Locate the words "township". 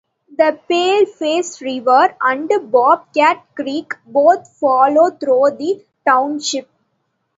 6.07-6.67